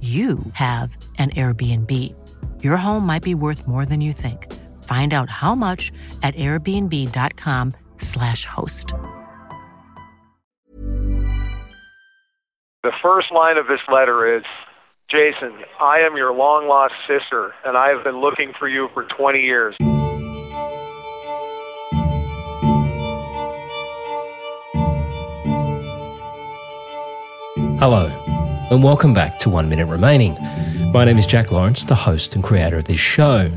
[0.00, 2.14] you have an Airbnb.
[2.62, 4.46] Your home might be worth more than you think.
[4.84, 5.90] Find out how much
[6.22, 8.94] at airbnb.com/slash host.
[12.84, 14.44] The first line of this letter is
[15.10, 19.04] Jason, I am your long lost sister, and I have been looking for you for
[19.04, 19.74] 20 years.
[27.80, 28.10] Hello,
[28.70, 30.36] and welcome back to One Minute Remaining.
[30.92, 33.50] My name is Jack Lawrence, the host and creator of this show.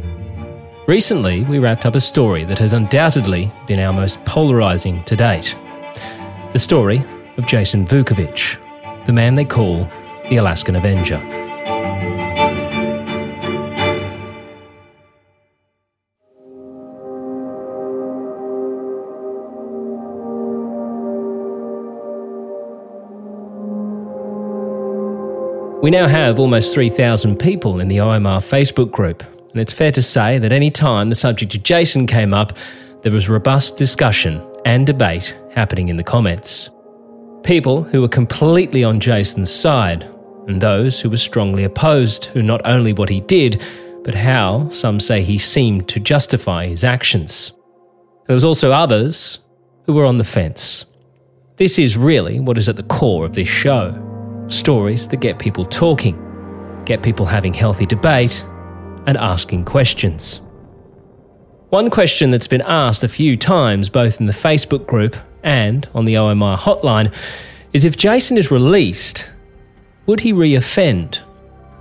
[0.87, 5.55] Recently, we wrapped up a story that has undoubtedly been our most polarizing to date
[6.53, 7.03] the story
[7.37, 8.57] of Jason Vukovich,
[9.05, 9.89] the man they call
[10.29, 11.17] the Alaskan Avenger.
[25.81, 30.03] We now have almost 3,000 people in the OMR Facebook group, and it's fair to
[30.03, 32.55] say that any time the subject of Jason came up,
[33.01, 36.69] there was robust discussion and debate happening in the comments.
[37.41, 40.03] People who were completely on Jason's side,
[40.47, 43.59] and those who were strongly opposed to not only what he did,
[44.03, 47.53] but how some say he seemed to justify his actions.
[48.27, 49.39] There was also others
[49.87, 50.85] who were on the fence.
[51.55, 54.10] This is really what is at the core of this show
[54.51, 56.15] stories that get people talking,
[56.85, 58.43] get people having healthy debate,
[59.07, 60.41] and asking questions.
[61.69, 66.05] One question that's been asked a few times, both in the Facebook group and on
[66.05, 67.13] the OMR hotline,
[67.73, 69.31] is if Jason is released,
[70.05, 71.21] would he re-offend?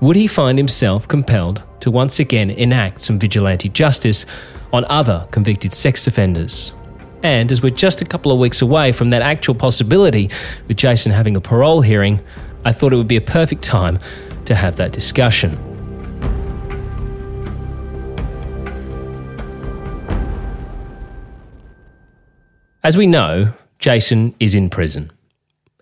[0.00, 4.24] Would he find himself compelled to once again enact some vigilante justice
[4.72, 6.72] on other convicted sex offenders?
[7.22, 10.30] And as we're just a couple of weeks away from that actual possibility,
[10.68, 12.20] with Jason having a parole hearing,
[12.64, 13.98] I thought it would be a perfect time
[14.44, 15.58] to have that discussion.
[22.82, 25.12] As we know, Jason is in prison.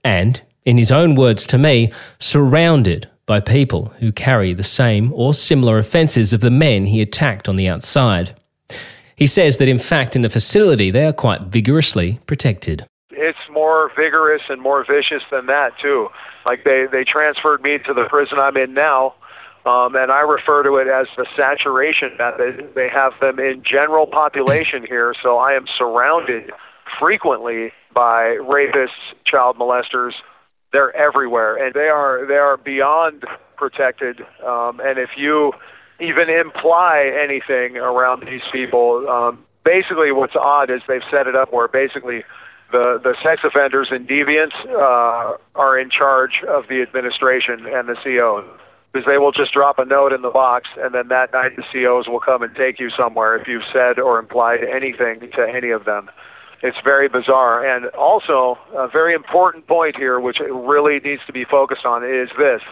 [0.05, 5.35] And, in his own words to me, surrounded by people who carry the same or
[5.35, 8.35] similar offences of the men he attacked on the outside.
[9.17, 12.87] He says that, in fact, in the facility, they are quite vigorously protected.
[13.11, 16.09] It's more vigorous and more vicious than that, too.
[16.47, 19.15] Like they, they transferred me to the prison I'm in now,
[19.67, 22.71] um, and I refer to it as the saturation method.
[22.75, 26.51] They have them in general population here, so I am surrounded
[26.99, 28.89] frequently by rapists,
[29.25, 30.13] child molesters.
[30.73, 33.25] They're everywhere, and they are they are beyond
[33.57, 34.21] protected.
[34.47, 35.53] Um, and if you
[36.01, 41.53] even imply anything around these people, um, basically what's odd is they've set it up
[41.53, 42.25] where basically
[42.71, 47.97] the the sex offenders and deviants uh, are in charge of the administration and the
[48.03, 48.45] CO
[48.93, 51.65] because they will just drop a note in the box and then that night the
[51.73, 55.71] COs will come and take you somewhere if you've said or implied anything to any
[55.71, 56.11] of them.
[56.63, 57.65] It's very bizarre.
[57.65, 62.31] And also, a very important point here, which really needs to be focused on, is
[62.37, 62.63] this.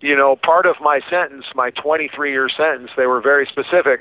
[0.00, 4.00] You know, part of my sentence, my 23 year sentence, they were very specific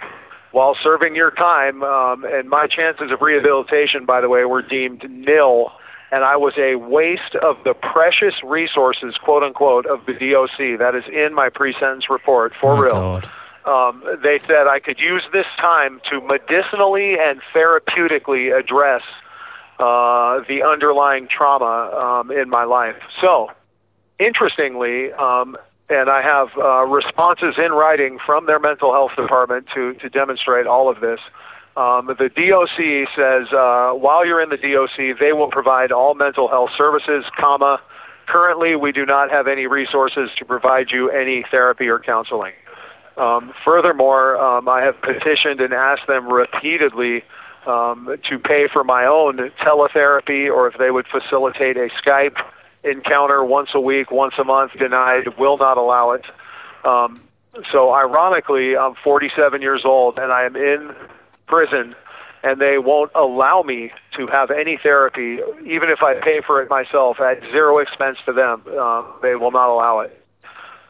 [0.55, 5.03] while serving your time, um, and my chances of rehabilitation, by the way, were deemed
[5.09, 5.69] nil.
[6.13, 10.79] And I was a waste of the precious resources, quote unquote, of the DOC.
[10.79, 12.91] That is in my pre-sentence report for Oh, real.
[12.91, 13.29] God.
[13.65, 19.01] Um, they said I could use this time to medicinally and therapeutically address
[19.79, 21.91] uh, the underlying trauma
[22.21, 22.95] um, in my life.
[23.19, 23.51] So,
[24.19, 25.57] interestingly, um,
[25.89, 30.67] and I have uh, responses in writing from their mental health department to, to demonstrate
[30.67, 31.19] all of this.
[31.77, 36.47] Um, the DOC says uh, while you're in the DOC, they will provide all mental
[36.47, 37.79] health services, comma,
[38.27, 42.53] Currently, we do not have any resources to provide you any therapy or counseling.
[43.17, 47.23] Um, furthermore, um, I have petitioned and asked them repeatedly
[47.67, 52.35] um, to pay for my own teletherapy or if they would facilitate a Skype
[52.85, 54.73] encounter once a week, once a month.
[54.77, 56.25] Denied, will not allow it.
[56.83, 57.21] Um,
[57.71, 60.93] so, ironically, I'm 47 years old and I am in
[61.47, 61.95] prison
[62.45, 66.69] and they won't allow me to have any therapy, even if I pay for it
[66.69, 68.61] myself at zero expense to them.
[68.67, 70.21] Uh, they will not allow it.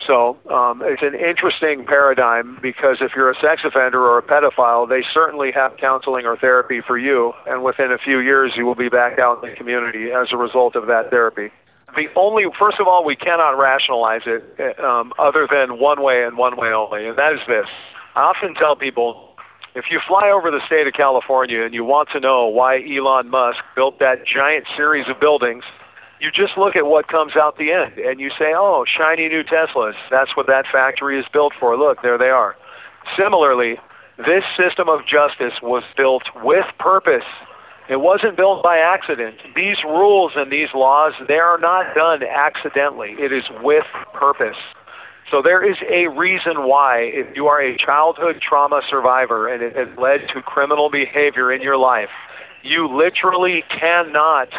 [0.05, 4.87] So um, it's an interesting paradigm because if you're a sex offender or a pedophile,
[4.87, 8.75] they certainly have counseling or therapy for you, and within a few years, you will
[8.75, 11.51] be back out in the community as a result of that therapy.
[11.95, 16.37] The only, first of all, we cannot rationalize it um, other than one way and
[16.37, 17.67] one way only, and that is this.
[18.15, 19.35] I often tell people
[19.75, 23.29] if you fly over the state of California and you want to know why Elon
[23.29, 25.63] Musk built that giant series of buildings,
[26.21, 29.43] you just look at what comes out the end and you say, oh, shiny new
[29.43, 29.95] Teslas.
[30.09, 31.77] That's what that factory is built for.
[31.77, 32.55] Look, there they are.
[33.17, 33.77] Similarly,
[34.17, 37.27] this system of justice was built with purpose.
[37.87, 39.35] It wasn't built by accident.
[39.55, 43.15] These rules and these laws, they are not done accidentally.
[43.19, 44.57] It is with purpose.
[45.29, 49.75] So there is a reason why, if you are a childhood trauma survivor and it
[49.75, 52.09] has led to criminal behavior in your life,
[52.63, 54.49] you literally cannot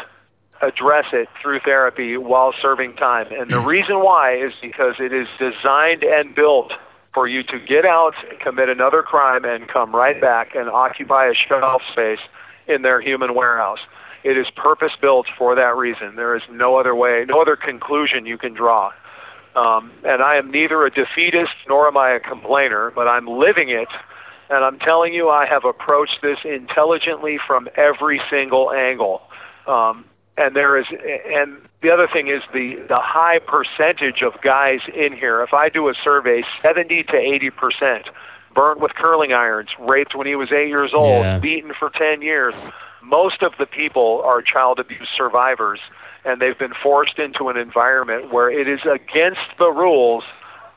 [0.63, 3.27] address it through therapy while serving time.
[3.31, 6.73] And the reason why is because it is designed and built
[7.13, 11.35] for you to get out, commit another crime, and come right back and occupy a
[11.35, 12.21] shelf space
[12.69, 13.81] in their human warehouse.
[14.25, 16.17] It is purpose built for that reason.
[16.17, 18.93] There is no other way, no other conclusion you can draw.
[19.55, 23.71] Um, and I am neither a defeatist nor am I a complainer, but I'm living
[23.71, 23.89] it.
[24.51, 29.23] And I'm telling you, I have approached this intelligently from every single angle.
[29.67, 30.05] Um,
[30.37, 35.15] and there is, and the other thing is the the high percentage of guys in
[35.15, 35.43] here.
[35.43, 38.09] If I do a survey, 70 to 80 percent
[38.57, 41.39] burnt with curling irons, raped when he was eight years old, yeah.
[41.39, 42.55] beaten for 10 years.
[43.03, 45.79] Most of the people are child abuse survivors
[46.25, 50.25] and they've been forced into an environment where it is against the rules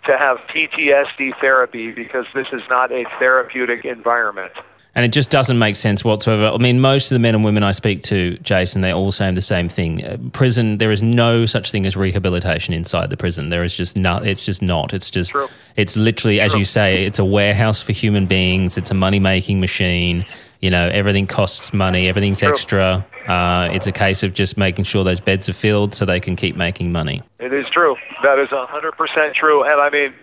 [0.06, 4.52] to have PTSD therapy because this is not a therapeutic environment.
[4.96, 6.48] And it just doesn't make sense whatsoever.
[6.48, 9.36] I mean, most of the men and women I speak to, Jason, they're all saying
[9.36, 10.04] the same thing.
[10.04, 13.50] Uh, prison, there is no such thing as rehabilitation inside the prison.
[13.50, 14.26] There is just not.
[14.26, 14.94] It's just not.
[14.94, 15.32] It's just.
[15.32, 15.48] True.
[15.76, 16.46] It's literally, True.
[16.46, 18.78] as you say, it's a warehouse for human beings.
[18.78, 20.26] It's a money making machine.
[20.60, 22.10] You know, everything costs money.
[22.10, 22.50] Everything's True.
[22.50, 23.06] extra.
[23.28, 26.36] Uh, it's a case of just making sure those beds are filled so they can
[26.36, 27.22] keep making money.
[27.40, 27.96] It is true.
[28.24, 29.64] That is 100% true.
[29.64, 30.14] And I mean,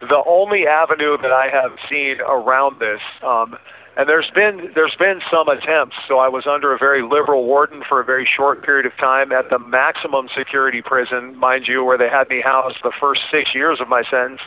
[0.00, 3.56] the only avenue that I have seen around this, um,
[3.96, 5.96] and there's been there's been some attempts.
[6.08, 9.32] So I was under a very liberal warden for a very short period of time
[9.32, 13.54] at the maximum security prison, mind you, where they had me housed the first six
[13.54, 14.40] years of my sentence,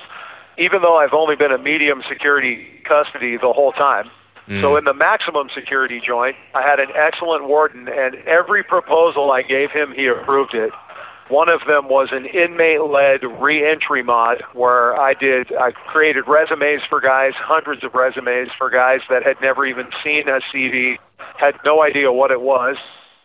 [0.58, 4.10] even though I've only been a medium security custody the whole time.
[4.48, 4.62] Mm.
[4.62, 9.42] So in the maximum security joint, I had an excellent warden, and every proposal I
[9.42, 10.72] gave him, he approved it.
[11.30, 17.02] One of them was an inmate-led reentry mod where I did I created resumes for
[17.02, 20.98] guys, hundreds of resumes for guys that had never even seen a CV,
[21.38, 22.78] had no idea what it was.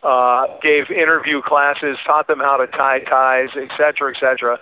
[0.03, 4.59] Uh, gave interview classes, taught them how to tie ties, et cetera, et cetera.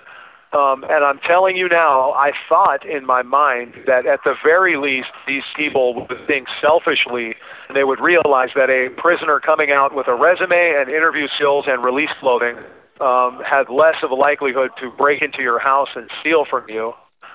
[0.54, 4.78] Um, and I'm telling you now, I thought in my mind that at the very
[4.78, 7.36] least, these people would think selfishly
[7.68, 11.66] and they would realize that a prisoner coming out with a resume and interview skills
[11.68, 12.58] and release clothing
[13.02, 16.94] um, had less of a likelihood to break into your house and steal from you.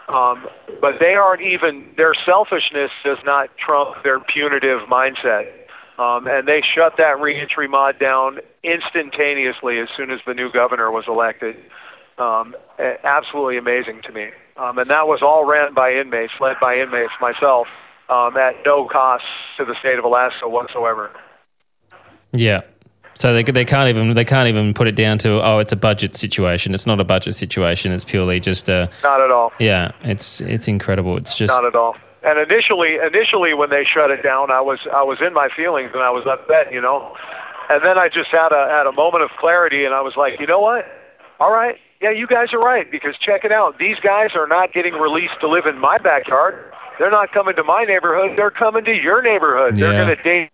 [0.09, 0.47] Um,
[0.81, 5.51] but they aren't even, their selfishness does not trump their punitive mindset.
[5.99, 10.91] Um, and they shut that reentry mod down instantaneously as soon as the new governor
[10.91, 11.57] was elected
[12.19, 14.31] um, absolutely amazing to me.
[14.57, 17.67] Um, and that was all ran by inmates, led by inmates myself,
[18.09, 19.25] um, at no cost
[19.59, 21.11] to the state of Alaska whatsoever.
[22.33, 22.63] Yeah.
[23.17, 25.77] So they they can't even they can't even put it down to oh it's a
[25.77, 26.75] budget situation.
[26.75, 27.91] It's not a budget situation.
[27.93, 29.53] It's purely just a not at all.
[29.59, 31.17] Yeah, it's it's incredible.
[31.17, 31.97] It's just not at all.
[32.23, 35.91] And initially, initially when they shut it down, I was I was in my feelings
[35.95, 37.17] and I was upset, you know.
[37.71, 40.39] And then I just had a had a moment of clarity and I was like,
[40.39, 40.85] you know what?
[41.41, 43.79] All right, yeah, you guys are right because check it out.
[43.79, 46.73] These guys are not getting released to live in my backyard.
[46.99, 48.37] They're not coming to my neighborhood.
[48.37, 49.77] They're coming to your neighborhood.
[49.77, 49.91] Yeah.
[49.91, 50.51] They're going to date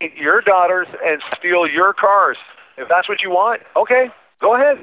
[0.00, 2.36] your daughters and steal your cars.
[2.76, 4.06] If that's what you want, okay,
[4.40, 4.78] go ahead.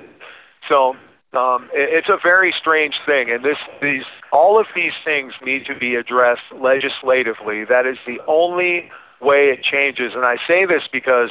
[0.67, 0.95] So
[1.33, 5.65] um, it, it's a very strange thing, and this these all of these things need
[5.65, 7.63] to be addressed legislatively.
[7.63, 8.89] That is the only
[9.21, 10.11] way it changes.
[10.13, 11.29] And I say this because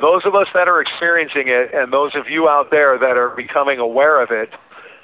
[0.00, 3.30] those of us that are experiencing it and those of you out there that are
[3.30, 4.50] becoming aware of it,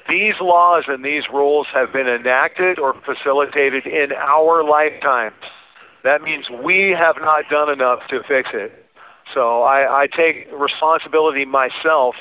[0.07, 5.35] these laws and these rules have been enacted or facilitated in our lifetimes.
[6.03, 8.85] That means we have not done enough to fix it.
[9.33, 12.15] So I, I take responsibility myself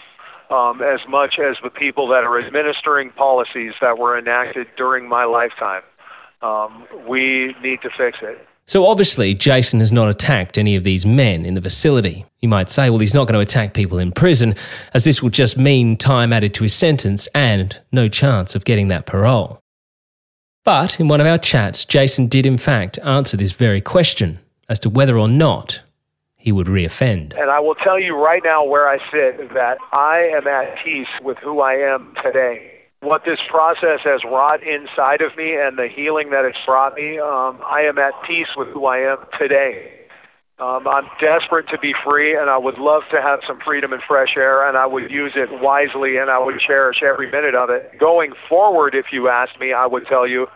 [0.50, 5.24] um, as much as the people that are administering policies that were enacted during my
[5.24, 5.82] lifetime.
[6.42, 8.46] Um, we need to fix it.
[8.66, 12.24] So obviously, Jason has not attacked any of these men in the facility.
[12.40, 14.54] You might say, well, he's not going to attack people in prison,
[14.94, 18.88] as this will just mean time added to his sentence and no chance of getting
[18.88, 19.58] that parole.
[20.64, 24.38] But in one of our chats, Jason did in fact answer this very question
[24.68, 25.80] as to whether or not
[26.36, 27.38] he would reoffend.
[27.38, 31.08] And I will tell you right now where I sit that I am at peace
[31.22, 35.88] with who I am today what this process has wrought inside of me and the
[35.88, 40.01] healing that it's brought me, um, I am at peace with who I am today.
[40.62, 44.00] Um, I'm desperate to be free, and I would love to have some freedom and
[44.06, 47.68] fresh air, and I would use it wisely, and I would cherish every minute of
[47.68, 47.98] it.
[47.98, 50.46] Going forward, if you ask me, I would tell you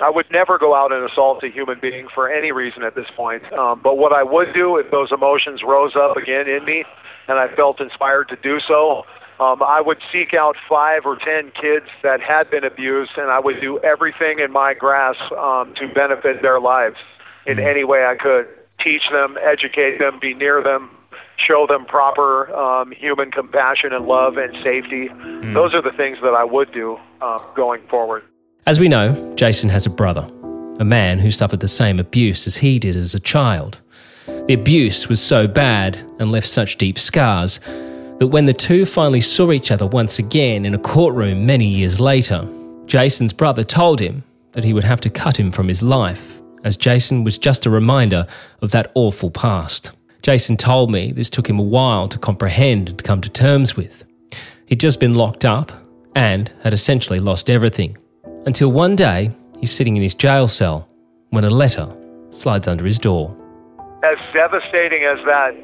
[0.00, 3.06] I would never go out and assault a human being for any reason at this
[3.16, 3.44] point.
[3.52, 6.84] Um, but what I would do if those emotions rose up again in me,
[7.28, 9.04] and I felt inspired to do so,
[9.38, 13.38] um, I would seek out five or ten kids that had been abused, and I
[13.38, 16.96] would do everything in my grasp um, to benefit their lives
[17.46, 17.66] in mm-hmm.
[17.66, 18.48] any way I could.
[18.86, 20.90] Teach them, educate them, be near them,
[21.44, 25.08] show them proper um, human compassion and love and safety.
[25.08, 25.54] Mm.
[25.54, 28.22] Those are the things that I would do uh, going forward.
[28.64, 30.24] As we know, Jason has a brother,
[30.78, 33.80] a man who suffered the same abuse as he did as a child.
[34.46, 37.58] The abuse was so bad and left such deep scars
[38.20, 41.98] that when the two finally saw each other once again in a courtroom many years
[41.98, 42.48] later,
[42.86, 46.76] Jason's brother told him that he would have to cut him from his life, as
[46.76, 48.26] Jason was just a reminder
[48.60, 49.92] of that awful past.
[50.22, 54.02] Jason told me this took him a while to comprehend and come to terms with.
[54.66, 55.70] He'd just been locked up
[56.16, 57.96] and had essentially lost everything.
[58.46, 59.30] Until one day,
[59.60, 60.88] he's sitting in his jail cell
[61.30, 61.88] when a letter
[62.30, 63.34] slides under his door.
[64.02, 65.54] As devastating as that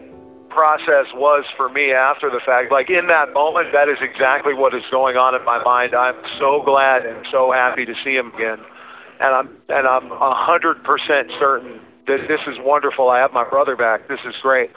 [0.51, 2.71] process was for me after the fact.
[2.71, 5.95] Like in that moment, that is exactly what is going on in my mind.
[5.95, 8.61] I'm so glad and so happy to see him again,
[9.23, 13.09] and I'm and I'm a hundred percent certain that this is wonderful.
[13.09, 14.09] I have my brother back.
[14.09, 14.71] This is great.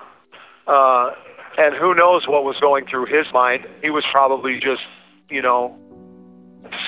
[0.68, 1.12] Uh,
[1.58, 3.66] and who knows what was going through his mind?
[3.82, 4.84] He was probably just,
[5.30, 5.76] you know,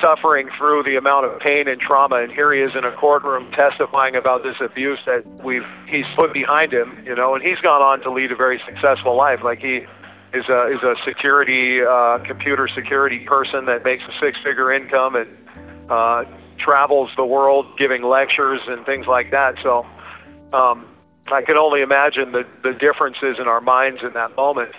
[0.01, 3.49] suffering through the amount of pain and trauma, and here he is in a courtroom
[3.51, 7.81] testifying about this abuse that we've he's put behind him, you know, and he's gone
[7.81, 9.39] on to lead a very successful life.
[9.43, 9.85] Like he
[10.33, 15.15] is a is a security uh, computer security person that makes a six figure income
[15.15, 15.29] and
[15.89, 16.23] uh,
[16.57, 19.55] travels the world giving lectures and things like that.
[19.63, 19.85] So
[20.53, 20.85] um,
[21.31, 24.71] I can only imagine the the differences in our minds in that moment.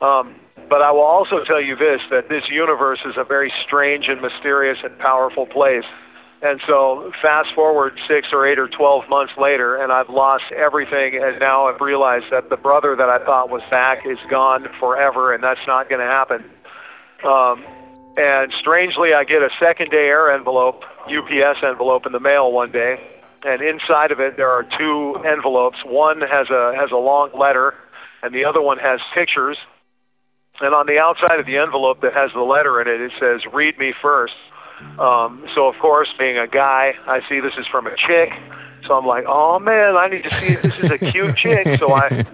[0.00, 0.34] Um,
[0.68, 4.20] but I will also tell you this that this universe is a very strange and
[4.20, 5.84] mysterious and powerful place.
[6.42, 11.18] And so, fast forward six or eight or 12 months later, and I've lost everything,
[11.20, 15.32] and now I've realized that the brother that I thought was back is gone forever,
[15.32, 16.44] and that's not going to happen.
[17.24, 17.64] Um,
[18.16, 22.72] and strangely, I get a second day air envelope, UPS envelope in the mail one
[22.72, 22.96] day,
[23.44, 25.78] and inside of it there are two envelopes.
[25.84, 27.74] One has a has a long letter,
[28.22, 29.58] and the other one has pictures
[30.60, 33.40] and on the outside of the envelope that has the letter in it, it says,
[33.52, 34.34] read me first.
[34.98, 38.30] Um, so, of course, being a guy, I see this is from a chick.
[38.86, 41.78] So I'm like, oh man, I need to see if this is a cute chick.
[41.78, 42.24] So I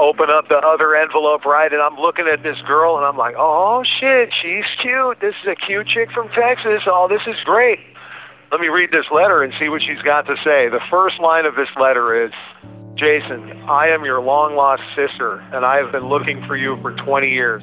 [0.00, 3.34] open up the other envelope, right, and I'm looking at this girl, and I'm like,
[3.38, 5.20] oh shit, she's cute.
[5.20, 6.82] This is a cute chick from Texas.
[6.86, 7.78] Oh, this is great.
[8.50, 10.68] Let me read this letter and see what she's got to say.
[10.68, 12.32] The first line of this letter is,
[12.96, 16.92] Jason, I am your long lost sister, and I have been looking for you for
[16.96, 17.62] 20 years.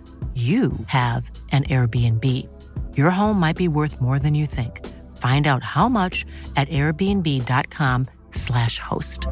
[0.35, 2.25] you have an Airbnb.
[2.95, 4.87] Your home might be worth more than you think.
[5.17, 9.27] Find out how much at airbnb.com/slash host.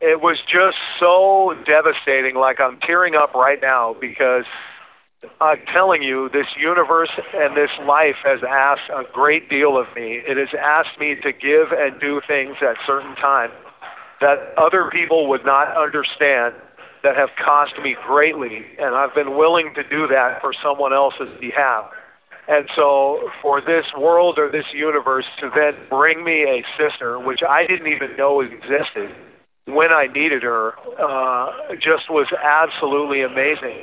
[0.00, 2.34] It was just so devastating.
[2.34, 4.46] Like I'm tearing up right now because
[5.40, 10.22] I'm telling you, this universe and this life has asked a great deal of me.
[10.26, 13.52] It has asked me to give and do things at certain times
[14.22, 16.54] that other people would not understand
[17.02, 21.28] that have cost me greatly, and I've been willing to do that for someone else's
[21.40, 21.90] behalf.
[22.48, 27.40] And so, for this world or this universe to then bring me a sister, which
[27.48, 29.14] I didn't even know existed
[29.66, 33.78] when I needed her, uh, just was absolutely amazing.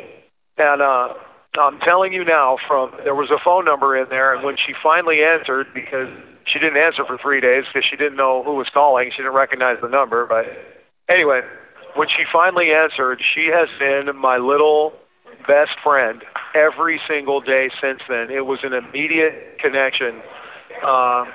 [0.57, 1.13] And uh,
[1.59, 4.73] I'm telling you now, from there was a phone number in there, and when she
[4.81, 6.09] finally answered, because
[6.45, 9.33] she didn't answer for three days because she didn't know who was calling, she didn't
[9.33, 10.25] recognize the number.
[10.25, 10.45] But
[11.07, 11.41] anyway,
[11.95, 14.93] when she finally answered, she has been my little
[15.47, 16.23] best friend
[16.55, 18.29] every single day since then.
[18.31, 20.21] It was an immediate connection.
[20.83, 21.25] Uh,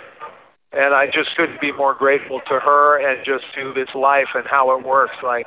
[0.72, 4.46] and I just couldn't be more grateful to her and just to this life and
[4.46, 5.14] how it works.
[5.22, 5.46] Like,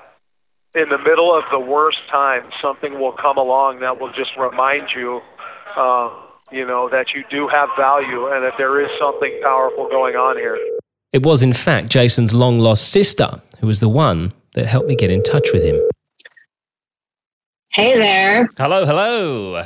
[0.76, 4.90] in the middle of the worst time, something will come along that will just remind
[4.96, 5.22] you,
[5.76, 6.10] uh,
[6.52, 10.38] you know, that you do have value and that there is something powerful going on
[10.38, 10.58] here.
[11.14, 14.96] It was, in fact, Jason's long lost sister who was the one that helped me
[14.96, 15.80] get in touch with him.
[17.70, 18.50] Hey there.
[18.58, 19.64] Hello, hello.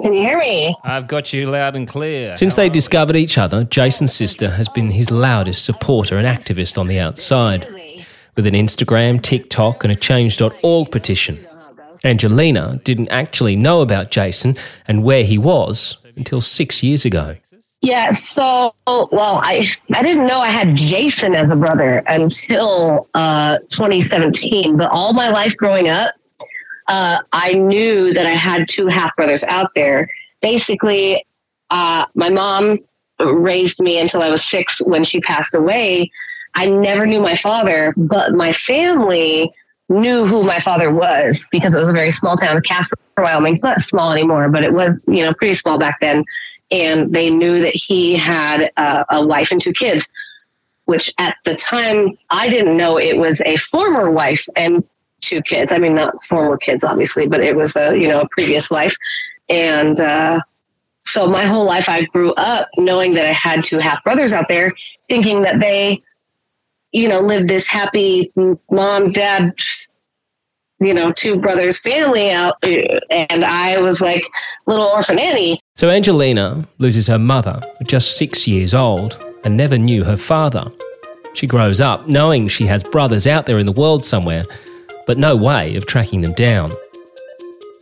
[0.00, 0.74] Can you hear me?
[0.82, 2.34] I've got you loud and clear.
[2.36, 6.88] Since they discovered each other, Jason's sister has been his loudest supporter and activist on
[6.88, 7.68] the outside
[8.36, 11.46] with an Instagram, TikTok, and a change.org petition.
[12.04, 14.56] Angelina didn't actually know about Jason
[14.88, 17.36] and where he was until six years ago.
[17.80, 23.58] Yeah, so well, I I didn't know I had Jason as a brother until uh,
[23.70, 24.76] 2017.
[24.76, 26.14] But all my life growing up,
[26.86, 30.08] uh, I knew that I had two half brothers out there.
[30.40, 31.26] Basically,
[31.70, 32.78] uh, my mom
[33.18, 36.10] raised me until I was six when she passed away,
[36.54, 39.52] I never knew my father, but my family
[39.88, 43.54] knew who my father was because it was a very small town, Casper, Wyoming.
[43.54, 46.24] It's not small anymore, but it was, you know, pretty small back then.
[46.70, 50.06] And they knew that he had a wife and two kids,
[50.86, 54.82] which at the time I didn't know it was a former wife and
[55.20, 55.72] two kids.
[55.72, 58.96] I mean, not former kids, obviously, but it was a, you know, a previous life.
[59.48, 60.40] And, uh,
[61.04, 64.48] so my whole life I grew up knowing that I had two half brothers out
[64.48, 64.72] there,
[65.08, 66.02] thinking that they
[66.92, 68.32] you know, lived this happy
[68.70, 69.54] mom, dad,
[70.78, 72.56] you know, two brothers family out.
[73.10, 74.24] And I was like
[74.66, 75.60] little orphan Annie.
[75.74, 80.70] So Angelina loses her mother at just six years old and never knew her father.
[81.34, 84.44] She grows up knowing she has brothers out there in the world somewhere,
[85.06, 86.72] but no way of tracking them down.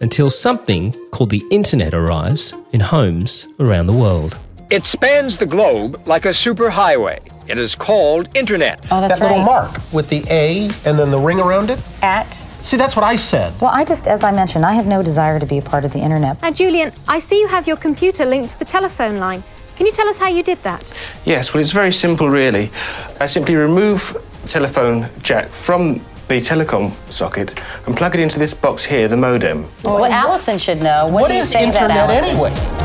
[0.00, 4.38] Until something called the internet arrives in homes around the world.
[4.70, 7.18] It spans the globe like a superhighway.
[7.50, 8.86] It is called Internet.
[8.92, 9.30] Oh, that's that right.
[9.32, 11.80] little mark with the A and then the ring around it?
[12.00, 12.32] At.
[12.62, 13.52] See, that's what I said.
[13.60, 15.92] Well, I just, as I mentioned, I have no desire to be a part of
[15.92, 16.40] the internet.
[16.42, 19.42] Now, Julian, I see you have your computer linked to the telephone line.
[19.74, 20.94] Can you tell us how you did that?
[21.24, 22.70] Yes, well, it's very simple, really.
[23.18, 28.54] I simply remove the telephone jack from the telecom socket and plug it into this
[28.54, 29.68] box here, the modem.
[29.82, 31.06] Well, well Allison should know.
[31.06, 32.79] What, what is internet that, anyway?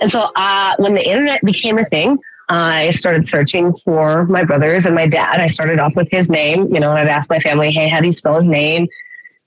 [0.00, 4.84] And so uh, when the internet became a thing, I started searching for my brothers
[4.84, 5.40] and my dad.
[5.40, 8.00] I started off with his name, you know, and I'd ask my family, hey, how
[8.00, 8.88] do you spell his name?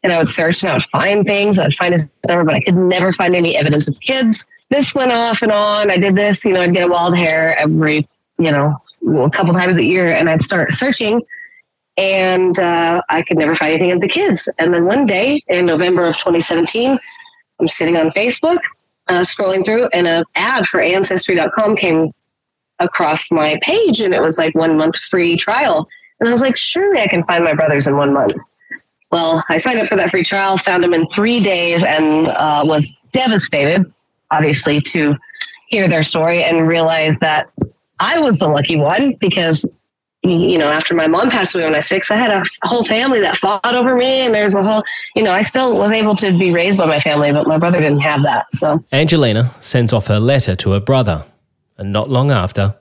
[0.03, 1.59] And I would search and I would find things.
[1.59, 4.45] I would find his number, but I could never find any evidence of kids.
[4.69, 5.91] This went off and on.
[5.91, 9.53] I did this, you know, I'd get a wild hair every, you know, a couple
[9.53, 11.21] times a year, and I'd start searching,
[11.97, 14.47] and uh, I could never find anything of the kids.
[14.57, 16.97] And then one day in November of 2017,
[17.59, 18.59] I'm sitting on Facebook,
[19.07, 22.11] uh, scrolling through, and an ad for Ancestry.com came
[22.79, 25.87] across my page, and it was like one month free trial.
[26.19, 28.33] And I was like, surely I can find my brothers in one month.
[29.11, 32.63] Well, I signed up for that free trial, found them in three days, and uh,
[32.65, 33.91] was devastated,
[34.31, 35.15] obviously, to
[35.67, 37.49] hear their story and realize that
[37.99, 39.65] I was the lucky one because,
[40.23, 42.85] you know, after my mom passed away when I was six, I had a whole
[42.85, 44.83] family that fought over me, and there's a whole,
[45.15, 47.79] you know, I still was able to be raised by my family, but my brother
[47.81, 48.45] didn't have that.
[48.53, 51.25] So Angelina sends off her letter to her brother,
[51.77, 52.75] and not long after,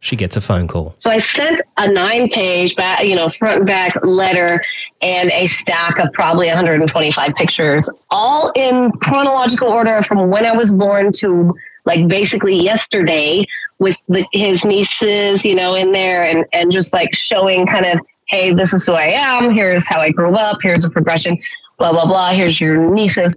[0.00, 0.94] she gets a phone call.
[0.96, 4.62] So I sent a nine page back, you know, front and back letter
[5.02, 10.74] and a stack of probably 125 pictures, all in chronological order from when I was
[10.74, 13.44] born to like basically yesterday
[13.78, 18.00] with the, his nieces, you know, in there and, and just like showing kind of,
[18.28, 19.54] hey, this is who I am.
[19.54, 20.58] Here's how I grew up.
[20.62, 21.38] Here's a progression,
[21.78, 22.32] blah, blah, blah.
[22.32, 23.34] Here's your nieces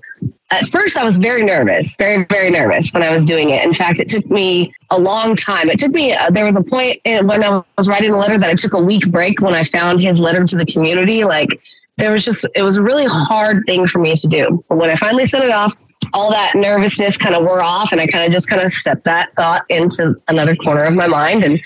[0.51, 3.63] at first I was very nervous, very, very nervous when I was doing it.
[3.63, 5.69] In fact, it took me a long time.
[5.69, 8.49] It took me, uh, there was a point when I was writing the letter that
[8.49, 11.23] I took a week break when I found his letter to the community.
[11.23, 11.61] Like,
[11.97, 14.63] there was just, it was a really hard thing for me to do.
[14.67, 15.75] But when I finally sent it off,
[16.13, 19.05] all that nervousness kind of wore off and I kind of just kind of stepped
[19.05, 21.59] that thought into another corner of my mind and,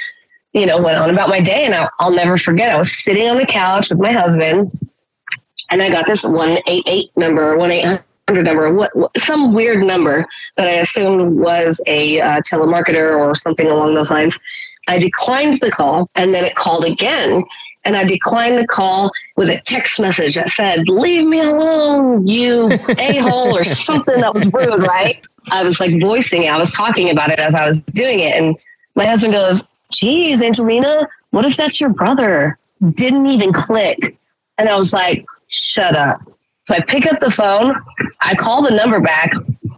[0.54, 1.66] you know, went on about my day.
[1.66, 4.72] And I'll, I'll never forget, I was sitting on the couch with my husband
[5.72, 10.68] and I got this 188 number, 1 800 number, what, what, some weird number that
[10.68, 14.38] I assumed was a uh, telemarketer or something along those lines.
[14.88, 17.44] I declined the call and then it called again.
[17.86, 22.72] And I declined the call with a text message that said, Leave me alone, you
[22.98, 25.26] a hole, or something that was rude, right?
[25.52, 26.52] I was like voicing it.
[26.52, 28.36] I was talking about it as I was doing it.
[28.36, 28.58] And
[28.96, 32.58] my husband goes, Geez, Angelina, what if that's your brother?
[32.92, 34.18] Didn't even click.
[34.58, 36.22] And I was like, Shut up.
[36.66, 37.76] So I pick up the phone,
[38.22, 39.32] I call the number back,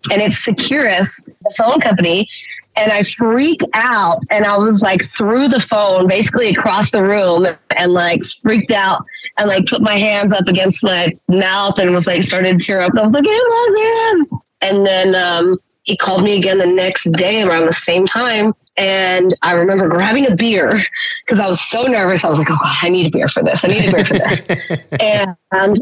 [0.10, 2.30] and it's Securus, the phone company.
[2.78, 7.48] And I freak out and I was like through the phone, basically across the room,
[7.72, 9.04] and like freaked out
[9.38, 12.80] and like put my hands up against my mouth and was like started to tear
[12.80, 12.92] up.
[12.92, 14.40] And I was like, it was him.
[14.62, 18.54] And then um, he called me again the next day around the same time.
[18.78, 20.80] And I remember grabbing a beer
[21.26, 22.24] because I was so nervous.
[22.24, 23.66] I was like, oh, God, I need a beer for this.
[23.66, 24.44] I need a beer for this.
[25.00, 25.80] and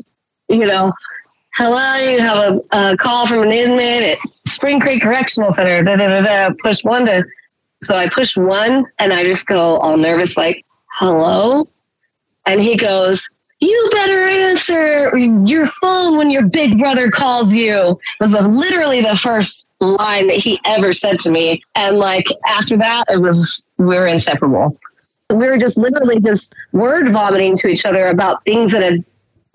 [0.49, 0.93] you know,
[1.55, 2.37] hello, you have
[2.71, 5.83] a, a call from an inmate at Spring Creek Correctional Center.
[5.83, 6.55] Da, da, da, da.
[6.61, 7.23] Push one to,
[7.81, 11.67] so I push one and I just go all nervous, like, hello?
[12.45, 13.27] And he goes,
[13.59, 17.97] you better answer your phone when your big brother calls you.
[18.19, 21.63] Was literally the first line that he ever said to me.
[21.73, 24.77] And like after that, it was, we we're inseparable.
[25.29, 29.03] We were just literally just word vomiting to each other about things that had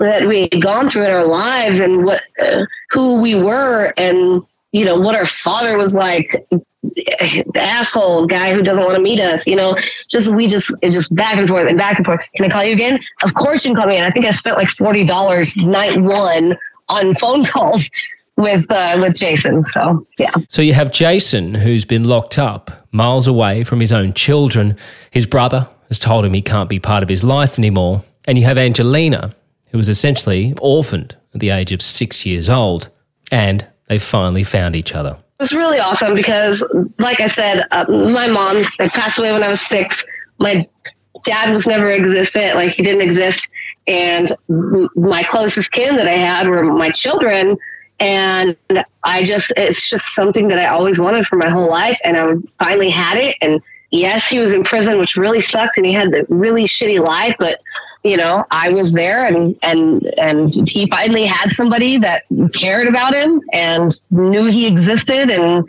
[0.00, 4.42] that we had gone through in our lives and what uh, who we were and
[4.72, 6.46] you know what our father was like.
[6.82, 9.76] The asshole guy who doesn't want to meet us you know?
[10.08, 12.20] Just we just just back and forth and back and forth.
[12.34, 12.98] Can i call you again?
[13.22, 16.56] Of course you can call me and i think i spent like $40 night one
[16.88, 17.88] on phone calls
[18.36, 20.32] with uh, with jason so yeah.
[20.48, 24.76] So you have jason who's been locked up miles away from his own children.
[25.10, 28.02] His brother has told him he can't be part of his life anymore.
[28.26, 29.34] And you have angelina
[29.70, 32.90] who was essentially orphaned at the age of six years old,
[33.30, 35.16] and they finally found each other.
[35.38, 36.62] It was really awesome because,
[36.98, 40.04] like I said, uh, my mom passed away when I was six.
[40.38, 40.68] My
[41.24, 43.48] dad was never existent, like he didn't exist.
[43.86, 44.32] And
[44.94, 47.56] my closest kin that I had were my children.
[47.98, 48.56] And
[49.02, 51.98] I just, it's just something that I always wanted for my whole life.
[52.04, 53.36] And I finally had it.
[53.40, 55.76] And yes, he was in prison, which really sucked.
[55.76, 57.60] And he had a really shitty life, but
[58.02, 63.14] you know, I was there and, and, and he finally had somebody that cared about
[63.14, 65.28] him and knew he existed.
[65.28, 65.64] And,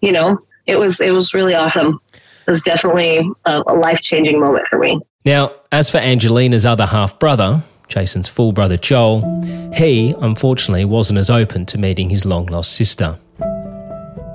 [0.00, 2.00] you know, it was, it was really awesome.
[2.12, 5.00] It was definitely a, a life changing moment for me.
[5.24, 9.42] Now, as for Angelina's other half brother, Jason's full brother Joel,
[9.74, 13.18] he unfortunately wasn't as open to meeting his long lost sister.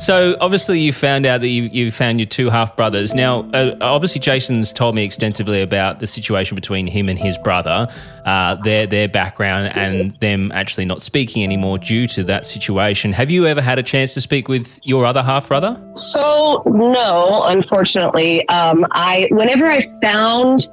[0.02, 3.14] So obviously, you found out that you, you found your two half brothers.
[3.14, 7.88] Now, uh, obviously, Jason's told me extensively about the situation between him and his brother,
[8.26, 13.14] uh, their their background, and them actually not speaking anymore due to that situation.
[13.14, 15.80] Have you ever had a chance to speak with your other half brother?
[15.94, 20.68] So no, unfortunately, um, I whenever I found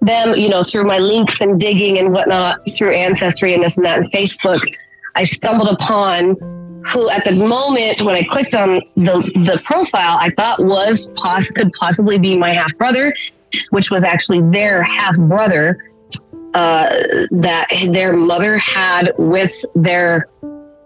[0.00, 3.84] them, you know, through my links and digging and whatnot, through Ancestry and this and
[3.84, 4.62] that, and Facebook,
[5.16, 6.36] I stumbled upon
[6.86, 11.50] who at the moment when I clicked on the the profile, I thought was poss-
[11.50, 13.14] could possibly be my half brother.
[13.70, 15.78] which was actually their half brother
[16.54, 16.88] uh,
[17.30, 20.28] that their mother had with their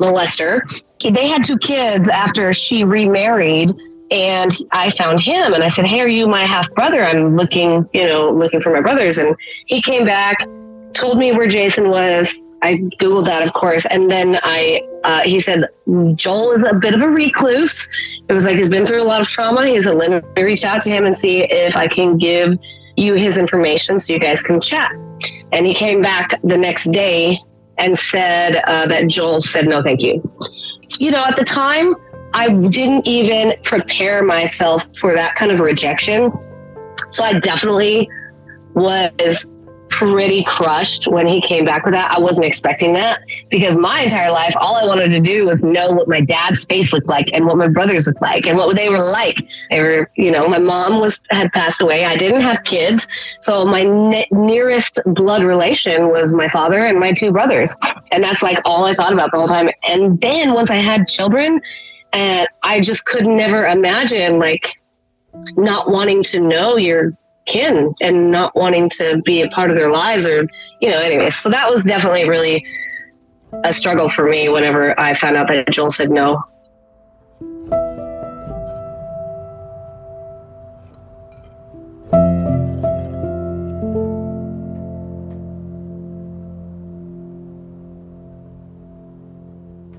[0.00, 0.61] molester.
[1.02, 3.74] They had two kids after she remarried
[4.11, 7.04] and I found him and I said, Hey, are you my half brother?
[7.04, 9.18] I'm looking, you know, looking for my brothers.
[9.18, 10.38] And he came back,
[10.94, 12.38] told me where Jason was.
[12.62, 13.86] I Googled that, of course.
[13.86, 15.68] And then I, uh, he said,
[16.14, 17.88] Joel is a bit of a recluse.
[18.28, 19.66] It was like he's been through a lot of trauma.
[19.66, 22.58] He said, let me reach out to him and see if I can give
[22.96, 24.90] you his information so you guys can chat.
[25.52, 27.40] And he came back the next day
[27.78, 30.20] and said uh, that Joel said, no, thank you.
[30.98, 31.94] You know, at the time,
[32.34, 36.32] I didn't even prepare myself for that kind of rejection.
[37.10, 38.10] So I definitely
[38.74, 39.46] was
[39.98, 42.16] pretty crushed when he came back with that.
[42.16, 45.90] I wasn't expecting that because my entire life, all I wanted to do was know
[45.90, 48.88] what my dad's face looked like and what my brothers looked like and what they
[48.88, 49.37] were like.
[49.70, 52.04] They were, you know, my mom was had passed away.
[52.04, 53.08] I didn't have kids,
[53.40, 57.74] so my ne- nearest blood relation was my father and my two brothers,
[58.12, 59.68] and that's like all I thought about the whole time.
[59.88, 61.61] And then once I had children,
[62.12, 64.80] and I just could never imagine like
[65.56, 67.16] not wanting to know your
[67.48, 70.46] kin and not wanting to be a part of their lives or,
[70.80, 71.30] you know, anyway.
[71.30, 72.64] So that was definitely really
[73.64, 76.44] a struggle for me whenever I found out that Joel said no.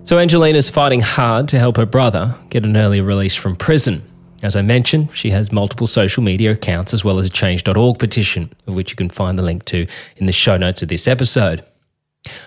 [0.04, 4.02] So Angelina's fighting hard to help her brother get an early release from prison.
[4.42, 8.52] As I mentioned, she has multiple social media accounts as well as a change.org petition,
[8.68, 9.86] of which you can find the link to
[10.18, 11.64] in the show notes of this episode.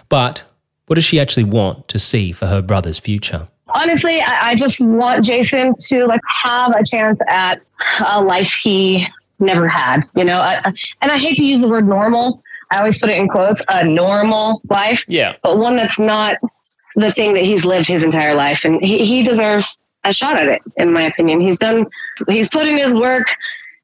[0.08, 0.44] But
[0.86, 3.48] what does she actually want to see for her brother's future?
[3.74, 7.62] Honestly, I, I just want Jason to like have a chance at
[8.06, 9.06] a life he
[9.38, 10.38] never had, you know.
[10.38, 12.42] I, and I hate to use the word normal.
[12.70, 15.04] I always put it in quotes, a normal life.
[15.08, 15.36] Yeah.
[15.42, 16.38] But one that's not
[16.96, 18.64] the thing that he's lived his entire life.
[18.64, 21.40] And he, he deserves a shot at it, in my opinion.
[21.40, 21.86] He's done,
[22.28, 23.26] he's put in his work.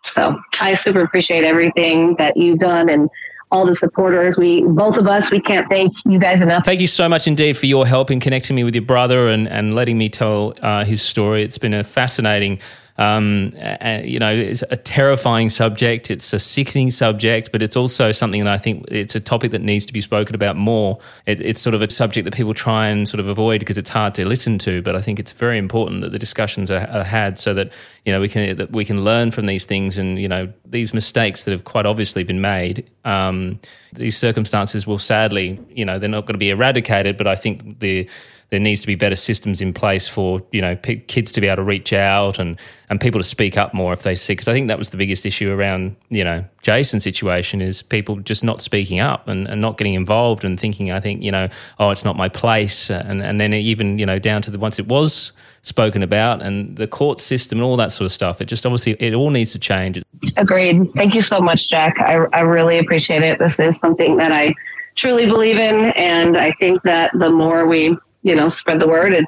[0.04, 3.11] So I super appreciate everything that you've done and
[3.50, 4.37] all the supporters.
[4.37, 6.64] We, both of us, we can't thank you guys enough.
[6.64, 9.48] Thank you so much indeed for your help in connecting me with your brother and,
[9.48, 11.42] and letting me tell uh, his story.
[11.42, 12.61] It's been a fascinating
[12.98, 16.11] um, uh, you know, it's a terrifying subject.
[16.11, 19.62] It's a sickening subject, but it's also something that I think it's a topic that
[19.62, 20.98] needs to be spoken about more.
[21.24, 23.90] It, it's sort of a subject that people try and sort of avoid because it's
[23.90, 24.82] hard to listen to.
[24.82, 27.72] But I think it's very important that the discussions are, are had so that
[28.04, 30.92] you know we can that we can learn from these things and you know these
[30.92, 32.90] mistakes that have quite obviously been made.
[33.04, 33.61] Um,
[33.92, 37.78] these circumstances will sadly, you know, they're not going to be eradicated, but I think
[37.78, 38.08] the
[38.50, 41.46] there needs to be better systems in place for you know p- kids to be
[41.46, 42.58] able to reach out and
[42.88, 44.96] and people to speak up more if they see because I think that was the
[44.96, 49.61] biggest issue around you know Jason's situation is people just not speaking up and, and
[49.61, 52.90] not getting involved and thinking I think you know oh it's not my place.
[52.90, 55.32] And and then even you know down to the once it was
[55.62, 58.92] spoken about and the court system and all that sort of stuff it just obviously
[58.98, 60.02] it all needs to change.
[60.37, 60.90] Agreed.
[60.94, 61.98] Thank you so much jack.
[62.00, 63.38] I, I really appreciate it.
[63.38, 64.54] This is something that i
[64.96, 69.14] truly believe in and i think that the more we you know, spread the word
[69.14, 69.26] and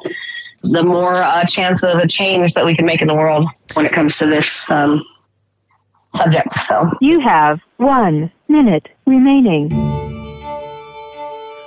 [0.63, 3.87] the more uh, chance of a change that we can make in the world when
[3.87, 5.05] it comes to this um,
[6.15, 6.55] subject.
[6.67, 9.71] So you have one minute remaining.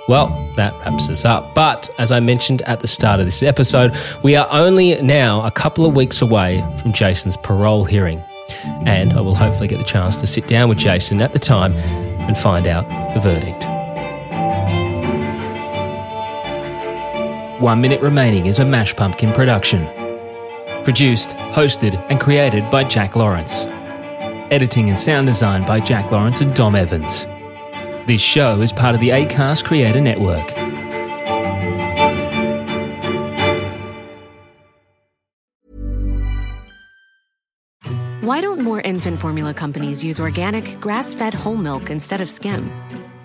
[0.06, 1.54] Well, that wraps us up.
[1.54, 5.50] But as I mentioned at the start of this episode, we are only now a
[5.50, 8.22] couple of weeks away from Jason's parole hearing.
[8.84, 11.72] And I will hopefully get the chance to sit down with Jason at the time
[11.72, 13.73] and find out the verdict.
[17.60, 19.86] One Minute Remaining is a Mash Pumpkin production.
[20.82, 23.64] Produced, hosted, and created by Jack Lawrence.
[24.50, 27.26] Editing and sound design by Jack Lawrence and Dom Evans.
[28.08, 30.50] This show is part of the ACAST Creator Network.
[38.20, 42.68] Why don't more infant formula companies use organic, grass fed whole milk instead of skim?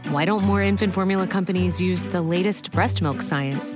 [0.09, 3.75] Why don't more infant formula companies use the latest breast milk science?